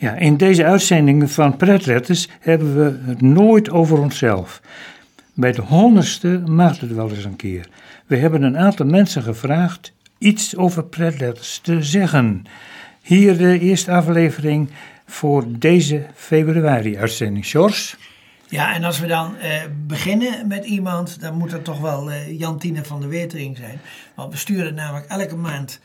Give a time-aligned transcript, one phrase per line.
[0.00, 4.60] Ja, in deze uitzendingen van Pretletters hebben we het nooit over onszelf.
[5.34, 7.68] Bij de honderdste mag het wel eens een keer.
[8.06, 12.44] We hebben een aantal mensen gevraagd iets over pretletters te zeggen.
[13.02, 14.70] Hier de eerste aflevering
[15.06, 17.46] voor deze februari-uitzending.
[17.46, 17.96] George?
[18.48, 22.38] Ja, en als we dan eh, beginnen met iemand, dan moet dat toch wel uh,
[22.38, 23.80] Jantine van der Wetering zijn.
[24.14, 25.80] Want we sturen namelijk elke maand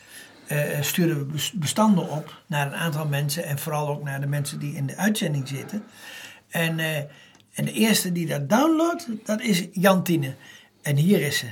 [0.51, 4.59] uh, sturen we bestanden op naar een aantal mensen en vooral ook naar de mensen
[4.59, 5.83] die in de uitzending zitten.
[6.51, 6.79] En,
[7.55, 10.35] en de eerste die dat downloadt, dat is Jantine.
[10.83, 11.47] En hier is ze.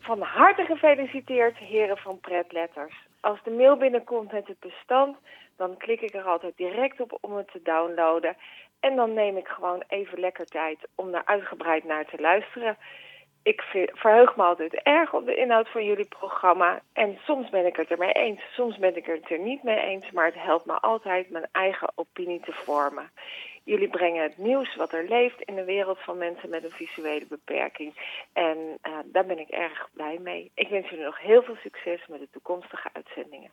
[0.00, 2.94] Van harte gefeliciteerd, heren van Pretletters.
[3.20, 5.16] Als de mail binnenkomt met het bestand,
[5.56, 8.36] dan klik ik er altijd direct op om het te downloaden.
[8.80, 12.76] En dan neem ik gewoon even lekker tijd om daar uitgebreid naar te luisteren.
[13.52, 13.60] Ik
[13.94, 16.80] verheug me altijd erg op de inhoud van jullie programma.
[16.92, 20.10] En soms ben ik het ermee eens, soms ben ik het er niet mee eens.
[20.10, 23.10] Maar het helpt me altijd mijn eigen opinie te vormen.
[23.64, 27.26] Jullie brengen het nieuws wat er leeft in de wereld van mensen met een visuele
[27.28, 27.92] beperking.
[28.32, 30.50] En uh, daar ben ik erg blij mee.
[30.54, 33.50] Ik wens jullie nog heel veel succes met de toekomstige uitzendingen.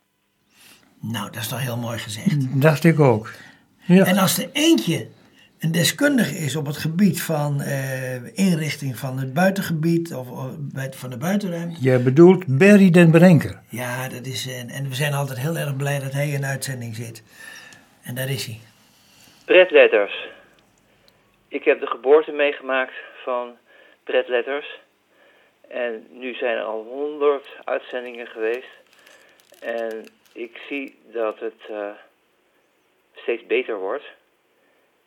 [1.02, 2.62] Nou, dat is toch heel mooi gezegd.
[2.62, 3.32] Dacht ik ook.
[3.80, 4.06] Ja.
[4.06, 5.08] En als er eentje
[5.66, 10.50] een deskundige is op het gebied van uh, inrichting van het buitengebied of, of
[10.90, 11.78] van de buitenruimte.
[11.82, 13.62] Je bedoelt Berry den Brenker.
[13.70, 16.48] Ja, dat is, en, en we zijn altijd heel erg blij dat hij in de
[16.48, 17.24] uitzending zit.
[18.04, 18.60] En daar is hij.
[19.46, 20.28] Pretletters.
[21.48, 22.94] Ik heb de geboorte meegemaakt
[23.24, 23.58] van
[24.04, 24.80] Pretletters.
[25.68, 28.74] En nu zijn er al honderd uitzendingen geweest.
[29.60, 31.88] En ik zie dat het uh,
[33.16, 34.06] steeds beter wordt.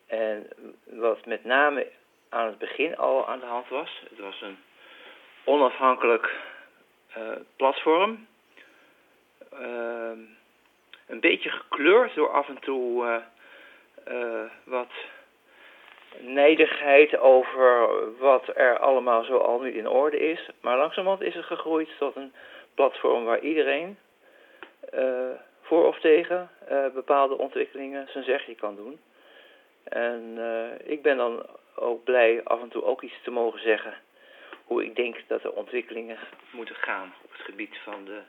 [0.09, 0.47] En
[0.83, 1.87] wat met name
[2.29, 4.57] aan het begin al aan de hand was, het was een
[5.43, 6.35] onafhankelijk
[7.17, 8.27] uh, platform.
[9.53, 10.11] Uh,
[11.07, 13.05] een beetje gekleurd door af en toe
[14.07, 14.91] uh, wat
[16.17, 17.87] nijdigheid over
[18.17, 20.49] wat er allemaal zo al niet in orde is.
[20.61, 22.33] Maar langzamerhand is het gegroeid tot een
[22.73, 23.97] platform waar iedereen
[25.61, 26.49] voor of tegen
[26.93, 28.99] bepaalde ontwikkelingen zijn zegje kan doen.
[29.83, 31.45] En uh, ik ben dan
[31.75, 33.93] ook blij af en toe ook iets te mogen zeggen
[34.63, 36.17] hoe ik denk dat de ontwikkelingen
[36.51, 38.21] moeten gaan op het gebied van de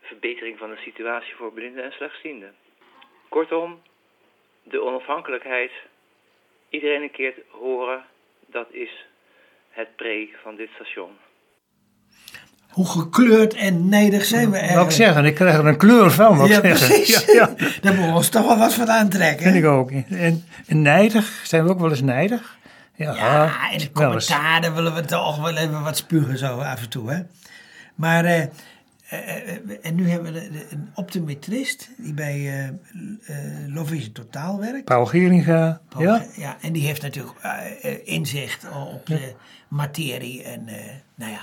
[0.00, 2.56] verbetering van de situatie voor blinden en slechtzienden.
[3.28, 3.82] Kortom,
[4.62, 5.72] de onafhankelijkheid,
[6.68, 8.04] iedereen een keer horen,
[8.46, 9.06] dat is
[9.70, 11.18] het pre van dit station.
[12.68, 14.90] Hoe gekleurd en nijdig zijn we eigenlijk.
[14.90, 16.36] Wat ik zeggen, ik krijg er een kleur van.
[16.36, 16.88] Wat ja, zeggen.
[16.88, 17.24] precies.
[17.24, 17.46] Ja, ja.
[17.82, 19.42] Daar moeten we ons toch wel wat van aantrekken.
[19.42, 19.90] Vind ik ook.
[19.90, 22.56] En, en nijdig, zijn we ook wel eens nijdig?
[22.94, 26.88] Ja, ja in de commentaar willen we toch wel even wat spugen zo af en
[26.88, 27.10] toe.
[27.10, 27.22] Hè?
[27.94, 28.24] Maar...
[28.24, 28.46] Uh, uh,
[29.82, 32.72] en nu hebben we een optometrist die bij
[33.66, 34.84] Lovision Totaal werkt.
[34.84, 35.80] Paul Geringa.
[35.88, 36.24] Paul, ja.
[36.36, 36.56] ja.
[36.60, 37.36] En die heeft natuurlijk
[38.04, 39.32] inzicht op de
[39.68, 40.42] materie.
[40.42, 40.68] En
[41.14, 41.40] nou ja.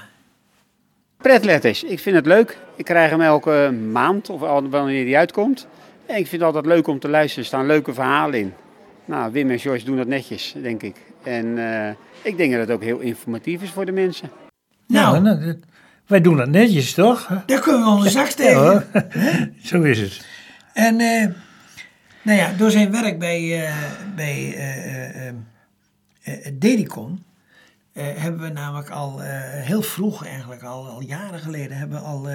[1.26, 2.58] Pretletters, ik vind het leuk.
[2.76, 5.68] Ik krijg hem elke maand of wanneer die uitkomt.
[6.06, 7.44] En ik vind het altijd leuk om te luisteren.
[7.44, 8.54] Er staan leuke verhalen in.
[9.06, 10.96] Nou, Wim en Joyce doen dat netjes, denk ik.
[11.24, 11.58] En
[12.22, 14.30] ik denk dat het ook heel informatief is voor de mensen.
[14.88, 15.58] Nou, nou
[16.08, 17.44] wij doen dat netjes, toch?
[17.46, 18.88] Daar kunnen we onze zak tegen.
[18.94, 19.08] Ja,
[19.70, 20.26] Zo is het.
[20.74, 21.26] En uh,
[22.22, 23.76] nou ja, door zijn werk bij, uh,
[24.16, 24.58] bij
[26.26, 27.24] uh, Dedicon
[28.04, 32.28] hebben we namelijk al heel vroeg, eigenlijk al, al jaren geleden, hebben we al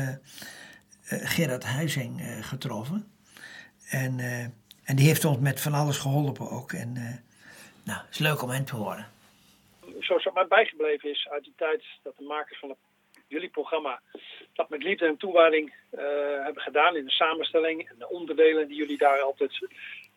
[1.02, 3.12] Gerard Huizing getroffen.
[3.90, 4.20] En,
[4.84, 6.72] en die heeft ons met van alles geholpen ook.
[6.72, 6.92] En
[7.84, 9.06] nou, het is leuk om hem te horen.
[9.98, 12.78] Zoals het mij bijgebleven is uit die tijd dat de makers van het
[13.26, 14.00] jullie programma
[14.52, 15.74] dat met liefde en toewijding
[16.44, 19.68] hebben gedaan in de samenstelling en de onderdelen die jullie daar altijd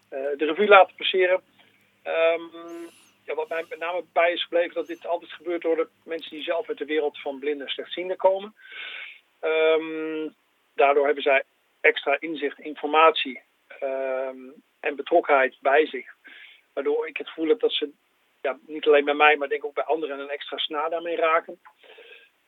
[0.09, 1.41] de revue laten passeren.
[2.03, 2.49] Um,
[3.25, 6.31] ja, wat mij met name bij is gebleven, dat dit altijd gebeurt door de mensen
[6.31, 8.55] die zelf uit de wereld van blinden en slechtzienden komen.
[9.41, 10.35] Um,
[10.75, 11.43] daardoor hebben zij
[11.81, 13.41] extra inzicht, informatie
[13.81, 16.15] um, en betrokkenheid bij zich.
[16.73, 17.91] Waardoor ik het gevoel heb dat ze
[18.41, 21.59] ja, niet alleen bij mij, maar denk ook bij anderen een extra snaar daarmee raken.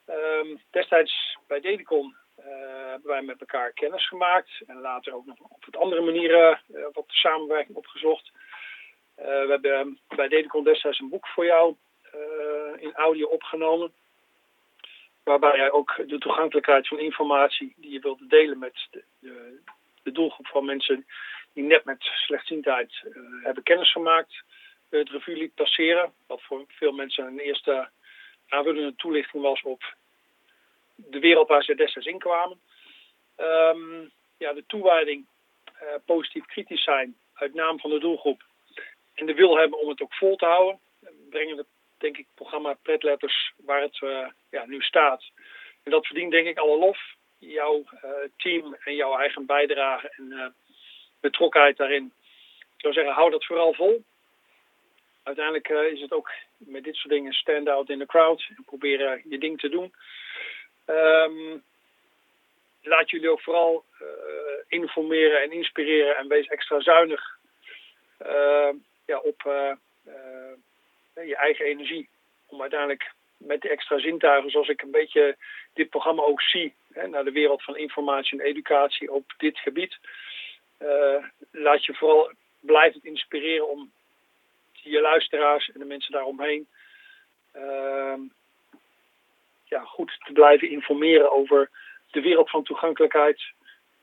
[0.10, 2.46] Um, destijds bij Dedicon uh,
[2.90, 6.86] hebben wij met elkaar kennis gemaakt en later ook nog op wat andere manieren uh,
[6.94, 8.32] wat samenwerking opgezocht.
[9.46, 11.76] We hebben bij Dedicon destijds een boek voor jou
[12.78, 13.94] in audio opgenomen,
[15.24, 19.60] waarbij jij ook de toegankelijkheid van informatie die je wilde delen met de, de,
[20.04, 21.06] de doelgroep van mensen
[21.54, 23.04] die net met slechtziendheid
[23.44, 24.44] hebben kennis gemaakt,
[24.90, 26.14] het revue liet passeren.
[26.28, 27.90] Wat voor veel mensen een eerste
[28.48, 29.84] aanvullende toelichting was op
[30.96, 32.60] de wereld waar ze destijds in kwamen.
[33.38, 35.26] Um, ja, de toewijding
[36.06, 38.44] positief kritisch zijn uit naam van de doelgroep
[39.16, 40.80] en de wil hebben om het ook vol te houden,
[41.30, 41.66] brengen we
[41.98, 43.98] denk ik programma Pretletters waar het
[44.50, 45.24] ja, nu staat.
[45.84, 47.00] En dat verdient denk ik alle lof.
[47.38, 47.84] Jouw
[48.38, 50.56] team en jouw eigen bijdrage en
[51.20, 52.14] betrokkenheid daarin.
[52.60, 54.04] Ik zou zeggen, hou dat vooral vol.
[55.24, 58.46] Uiteindelijk is het ook met dit soort dingen stand out in the crowd.
[58.58, 59.94] En proberen je ding te doen.
[60.86, 61.64] Um,
[62.82, 63.86] laat jullie ook vooral
[64.68, 67.38] informeren en inspireren en wees extra zuinig
[68.26, 68.70] uh,
[69.06, 69.72] ja, op uh,
[71.14, 72.10] je eigen energie.
[72.46, 75.38] Om uiteindelijk met die extra zintuigen, zoals ik een beetje
[75.74, 79.98] dit programma ook zie, hè, naar de wereld van informatie en educatie op dit gebied,
[81.52, 83.92] laat je vooral blijven inspireren om
[84.74, 86.68] je luisteraars en de mensen daaromheen
[87.52, 88.22] ehm,
[89.64, 91.70] ja, goed te blijven informeren over
[92.12, 93.44] de wereld van toegankelijkheid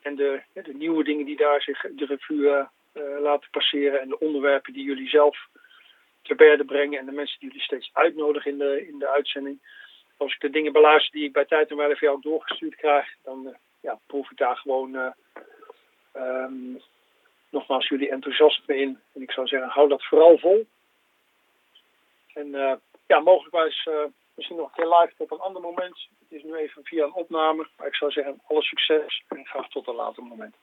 [0.01, 2.67] en de, de nieuwe dingen die daar zich de revue
[3.19, 5.47] laten passeren en de onderwerpen die jullie zelf
[6.21, 9.59] te berde brengen en de mensen die jullie steeds uitnodigen in de, in de uitzending.
[10.17, 13.15] Als ik de dingen beluister die ik bij tijd en wijle voor jou doorgestuurd krijg,
[13.23, 15.11] dan uh, ja, proef ik daar gewoon uh,
[16.15, 16.81] um,
[17.49, 18.99] nogmaals jullie enthousiasme in.
[19.13, 20.67] En ik zou zeggen, hou dat vooral vol.
[22.33, 23.87] En ja, mogelijkwijs
[24.35, 26.07] Misschien nog een keer live op een ander moment.
[26.19, 27.67] Het is nu even via een opname.
[27.77, 30.55] Maar ik zou zeggen, alle succes en graag tot een later moment.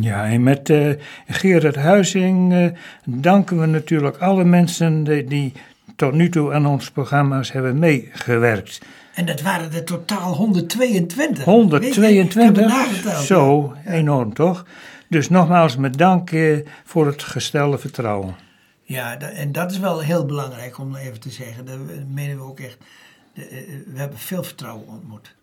[0.00, 0.92] Ja, en met uh,
[1.26, 2.66] Gerard Huizing uh,
[3.04, 5.52] danken we natuurlijk alle mensen die, die,
[5.96, 8.80] tot nu toe aan ons programma's hebben meegewerkt.
[9.14, 11.44] En dat waren er totaal 122.
[11.44, 13.22] 122?
[13.24, 13.90] Zo, ja.
[13.90, 14.66] enorm toch?
[15.08, 18.34] Dus nogmaals met dank uh, voor het gestelde vertrouwen.
[18.82, 21.64] Ja, en dat is wel heel belangrijk om even te zeggen.
[21.64, 21.78] Dat
[22.08, 22.78] menen we ook echt.
[23.34, 23.42] Eh,
[23.86, 25.34] we hebben veel vertrouwen ontmoet.